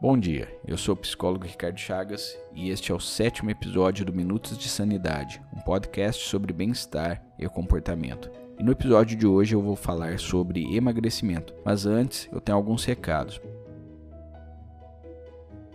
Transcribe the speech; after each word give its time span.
Bom 0.00 0.16
dia, 0.16 0.48
eu 0.66 0.78
sou 0.78 0.94
o 0.94 0.96
psicólogo 0.96 1.44
Ricardo 1.44 1.78
Chagas 1.78 2.34
e 2.54 2.70
este 2.70 2.90
é 2.90 2.94
o 2.94 2.98
sétimo 2.98 3.50
episódio 3.50 4.02
do 4.02 4.14
Minutos 4.14 4.56
de 4.56 4.66
Sanidade, 4.66 5.42
um 5.54 5.60
podcast 5.60 6.26
sobre 6.26 6.54
bem-estar 6.54 7.22
e 7.38 7.46
comportamento. 7.46 8.30
E 8.58 8.62
no 8.62 8.72
episódio 8.72 9.14
de 9.14 9.26
hoje 9.26 9.54
eu 9.54 9.60
vou 9.60 9.76
falar 9.76 10.18
sobre 10.18 10.74
emagrecimento, 10.74 11.52
mas 11.66 11.84
antes 11.84 12.30
eu 12.32 12.40
tenho 12.40 12.56
alguns 12.56 12.82
recados. 12.82 13.38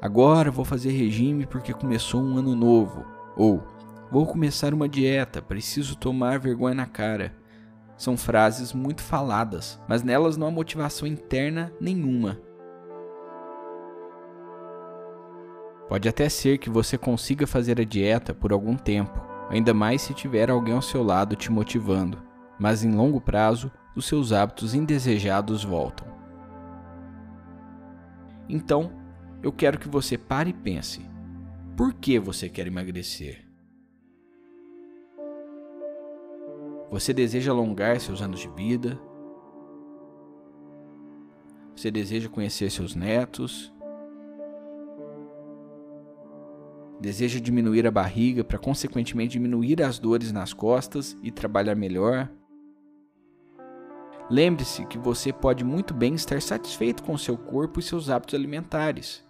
Agora 0.00 0.50
vou 0.50 0.64
fazer 0.64 0.90
regime 0.90 1.44
porque 1.44 1.72
começou 1.72 2.22
um 2.22 2.38
ano 2.38 2.54
novo. 2.54 3.04
Ou 3.36 3.62
vou 4.10 4.26
começar 4.26 4.72
uma 4.72 4.88
dieta, 4.88 5.42
preciso 5.42 5.96
tomar 5.96 6.38
vergonha 6.38 6.74
na 6.74 6.86
cara. 6.86 7.34
São 7.96 8.16
frases 8.16 8.72
muito 8.72 9.02
faladas, 9.02 9.80
mas 9.88 10.04
nelas 10.04 10.36
não 10.36 10.46
há 10.46 10.50
motivação 10.52 11.06
interna 11.06 11.72
nenhuma. 11.80 12.40
Pode 15.88 16.08
até 16.08 16.28
ser 16.28 16.58
que 16.58 16.70
você 16.70 16.96
consiga 16.96 17.46
fazer 17.46 17.80
a 17.80 17.84
dieta 17.84 18.32
por 18.32 18.52
algum 18.52 18.76
tempo, 18.76 19.20
ainda 19.48 19.72
mais 19.72 20.02
se 20.02 20.14
tiver 20.14 20.50
alguém 20.50 20.74
ao 20.74 20.82
seu 20.82 21.02
lado 21.02 21.36
te 21.36 21.50
motivando, 21.50 22.22
mas 22.58 22.84
em 22.84 22.94
longo 22.94 23.20
prazo 23.20 23.70
os 23.96 24.06
seus 24.06 24.32
hábitos 24.32 24.74
indesejados 24.74 25.64
voltam. 25.64 26.06
Então, 28.48 28.92
eu 29.42 29.52
quero 29.52 29.78
que 29.78 29.88
você 29.88 30.16
pare 30.16 30.50
e 30.50 30.54
pense: 30.54 31.04
por 31.76 31.92
que 31.94 32.18
você 32.18 32.48
quer 32.48 32.66
emagrecer? 32.66 33.46
Você 36.90 37.12
deseja 37.12 37.52
alongar 37.52 38.00
seus 38.00 38.22
anos 38.22 38.40
de 38.40 38.48
vida? 38.48 38.98
Você 41.76 41.90
deseja 41.90 42.28
conhecer 42.28 42.70
seus 42.70 42.94
netos? 42.94 43.72
Deseja 47.00 47.38
diminuir 47.38 47.86
a 47.86 47.90
barriga 47.90 48.42
para 48.42 48.58
consequentemente 48.58 49.32
diminuir 49.32 49.82
as 49.82 49.98
dores 49.98 50.32
nas 50.32 50.52
costas 50.52 51.16
e 51.22 51.30
trabalhar 51.30 51.76
melhor? 51.76 52.28
Lembre-se 54.28 54.84
que 54.84 54.98
você 54.98 55.32
pode 55.32 55.64
muito 55.64 55.94
bem 55.94 56.14
estar 56.14 56.42
satisfeito 56.42 57.02
com 57.02 57.16
seu 57.16 57.38
corpo 57.38 57.80
e 57.80 57.82
seus 57.82 58.10
hábitos 58.10 58.34
alimentares. 58.34 59.24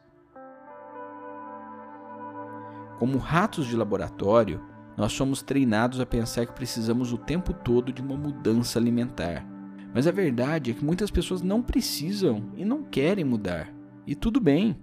Como 2.99 3.19
ratos 3.19 3.67
de 3.67 3.77
laboratório, 3.77 4.61
nós 4.97 5.13
somos 5.13 5.41
treinados 5.41 6.01
a 6.01 6.07
pensar 6.07 6.47
que 6.47 6.53
precisamos 6.53 7.13
o 7.13 7.19
tempo 7.19 7.53
todo 7.53 7.93
de 7.93 8.03
uma 8.03 8.17
mudança 8.17 8.79
alimentar. 8.79 9.47
Mas 9.95 10.09
a 10.09 10.11
verdade 10.11 10.73
é 10.73 10.75
que 10.75 10.85
muitas 10.85 11.11
pessoas 11.11 11.43
não 11.43 11.63
precisam 11.63 12.51
e 12.57 12.65
não 12.65 12.83
querem 12.83 13.25
mudar. 13.25 13.73
E 14.05 14.17
tudo 14.17 14.41
bem. 14.41 14.77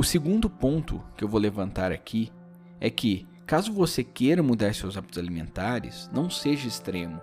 O 0.00 0.02
segundo 0.02 0.48
ponto 0.48 1.04
que 1.14 1.22
eu 1.22 1.28
vou 1.28 1.38
levantar 1.38 1.92
aqui 1.92 2.32
é 2.80 2.88
que, 2.88 3.28
caso 3.44 3.70
você 3.70 4.02
queira 4.02 4.42
mudar 4.42 4.74
seus 4.74 4.96
hábitos 4.96 5.18
alimentares, 5.18 6.08
não 6.10 6.30
seja 6.30 6.66
extremo. 6.66 7.20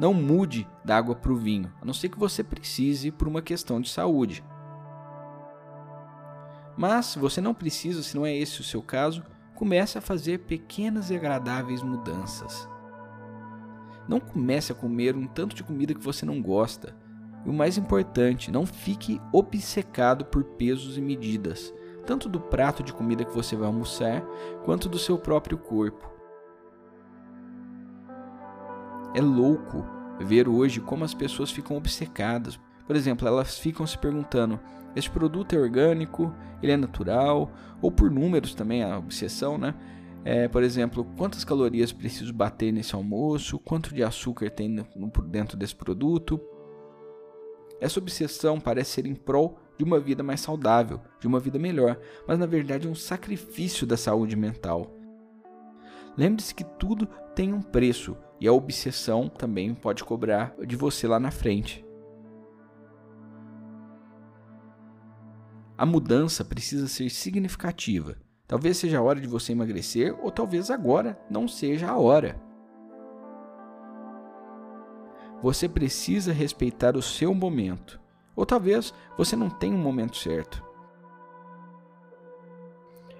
Não 0.00 0.12
mude 0.12 0.68
da 0.84 0.96
água 0.96 1.14
para 1.14 1.30
o 1.30 1.36
vinho, 1.36 1.72
a 1.80 1.84
não 1.84 1.94
ser 1.94 2.08
que 2.08 2.18
você 2.18 2.42
precise 2.42 3.12
por 3.12 3.28
uma 3.28 3.40
questão 3.40 3.80
de 3.80 3.88
saúde. 3.88 4.44
Mas, 6.76 7.06
se 7.06 7.20
você 7.20 7.40
não 7.40 7.54
precisa, 7.54 8.02
se 8.02 8.16
não 8.16 8.26
é 8.26 8.36
esse 8.36 8.60
o 8.60 8.64
seu 8.64 8.82
caso, 8.82 9.22
comece 9.54 9.96
a 9.96 10.00
fazer 10.00 10.40
pequenas 10.40 11.08
e 11.08 11.14
agradáveis 11.14 11.84
mudanças. 11.84 12.68
Não 14.08 14.18
comece 14.18 14.72
a 14.72 14.74
comer 14.74 15.14
um 15.14 15.28
tanto 15.28 15.54
de 15.54 15.62
comida 15.62 15.94
que 15.94 16.02
você 16.02 16.26
não 16.26 16.42
gosta. 16.42 16.96
E 17.46 17.48
o 17.48 17.52
mais 17.52 17.78
importante, 17.78 18.50
não 18.50 18.66
fique 18.66 19.20
obcecado 19.32 20.24
por 20.24 20.42
pesos 20.42 20.98
e 20.98 21.00
medidas 21.00 21.72
tanto 22.06 22.28
do 22.28 22.40
prato 22.40 22.82
de 22.82 22.92
comida 22.92 23.24
que 23.24 23.34
você 23.34 23.56
vai 23.56 23.66
almoçar, 23.66 24.22
quanto 24.64 24.88
do 24.88 24.98
seu 24.98 25.18
próprio 25.18 25.58
corpo. 25.58 26.10
É 29.14 29.20
louco 29.20 29.84
ver 30.20 30.48
hoje 30.48 30.80
como 30.80 31.04
as 31.04 31.14
pessoas 31.14 31.50
ficam 31.50 31.76
obcecadas. 31.76 32.58
Por 32.86 32.96
exemplo, 32.96 33.26
elas 33.26 33.58
ficam 33.58 33.86
se 33.86 33.98
perguntando: 33.98 34.58
este 34.94 35.10
produto 35.10 35.54
é 35.54 35.58
orgânico, 35.58 36.34
ele 36.62 36.72
é 36.72 36.76
natural, 36.76 37.50
ou 37.80 37.90
por 37.90 38.10
números 38.10 38.54
também, 38.54 38.82
a 38.82 38.98
obsessão, 38.98 39.58
né? 39.58 39.74
É, 40.24 40.46
por 40.46 40.62
exemplo, 40.62 41.04
quantas 41.16 41.44
calorias 41.44 41.92
preciso 41.92 42.32
bater 42.32 42.72
nesse 42.72 42.94
almoço, 42.94 43.58
quanto 43.58 43.92
de 43.92 44.04
açúcar 44.04 44.50
tem 44.50 44.68
no, 44.68 44.86
no, 44.94 45.10
dentro 45.26 45.56
desse 45.56 45.74
produto. 45.74 46.40
Essa 47.80 47.98
obsessão 47.98 48.60
parece 48.60 48.92
ser 48.92 49.06
em 49.06 49.14
prol 49.14 49.58
de 49.82 49.84
uma 49.84 49.98
vida 49.98 50.22
mais 50.22 50.40
saudável, 50.40 51.00
de 51.18 51.26
uma 51.26 51.40
vida 51.40 51.58
melhor, 51.58 51.98
mas 52.26 52.38
na 52.38 52.46
verdade 52.46 52.86
é 52.86 52.90
um 52.90 52.94
sacrifício 52.94 53.84
da 53.84 53.96
saúde 53.96 54.36
mental. 54.36 54.94
Lembre-se 56.16 56.54
que 56.54 56.62
tudo 56.62 57.04
tem 57.34 57.52
um 57.52 57.60
preço 57.60 58.16
e 58.40 58.46
a 58.46 58.52
obsessão 58.52 59.28
também 59.28 59.74
pode 59.74 60.04
cobrar 60.04 60.54
de 60.64 60.76
você 60.76 61.08
lá 61.08 61.18
na 61.18 61.32
frente. 61.32 61.84
A 65.76 65.84
mudança 65.84 66.44
precisa 66.44 66.86
ser 66.86 67.10
significativa. 67.10 68.16
Talvez 68.46 68.76
seja 68.76 68.98
a 68.98 69.02
hora 69.02 69.20
de 69.20 69.26
você 69.26 69.50
emagrecer, 69.50 70.14
ou 70.22 70.30
talvez 70.30 70.70
agora 70.70 71.18
não 71.28 71.48
seja 71.48 71.88
a 71.88 71.98
hora. 71.98 72.40
Você 75.42 75.68
precisa 75.68 76.32
respeitar 76.32 76.96
o 76.96 77.02
seu 77.02 77.34
momento. 77.34 78.01
Ou 78.34 78.46
talvez 78.46 78.94
você 79.16 79.36
não 79.36 79.50
tenha 79.50 79.74
um 79.74 79.80
momento 79.80 80.16
certo. 80.16 80.64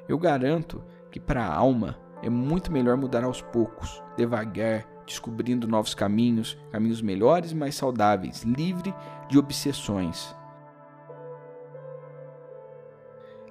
Eu 0.09 0.19
garanto 0.19 0.83
que 1.11 1.21
para 1.21 1.45
a 1.45 1.55
alma 1.55 1.99
é 2.23 2.31
muito 2.31 2.73
melhor 2.73 2.97
mudar 2.97 3.25
aos 3.25 3.41
poucos, 3.41 4.03
devagar, 4.17 4.87
descobrindo 5.07 5.69
novos 5.69 5.95
caminhos, 5.95 6.59
caminhos 6.71 7.03
melhores 7.03 7.53
e 7.53 7.55
mais 7.55 7.75
saudáveis, 7.75 8.43
livre 8.43 8.95
de 9.29 9.39
obsessões. 9.39 10.35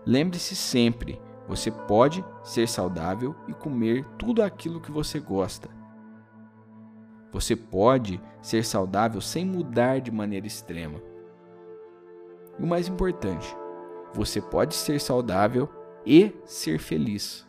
Lembre-se 0.05 0.55
sempre, 0.55 1.21
você 1.47 1.69
pode 1.69 2.23
ser 2.43 2.67
saudável 2.67 3.35
e 3.47 3.53
comer 3.53 4.05
tudo 4.17 4.41
aquilo 4.41 4.81
que 4.81 4.91
você 4.91 5.19
gosta. 5.19 5.69
Você 7.31 7.55
pode 7.55 8.21
ser 8.41 8.65
saudável 8.65 9.21
sem 9.21 9.45
mudar 9.45 9.99
de 9.99 10.11
maneira 10.11 10.47
extrema. 10.47 11.10
E 12.59 12.63
o 12.63 12.68
mais 12.68 12.88
importante, 12.88 13.56
você 14.13 14.42
pode 14.42 14.75
ser 14.75 15.00
saudável 15.00 15.69
e 16.06 16.33
ser 16.45 16.80
feliz. 16.80 17.48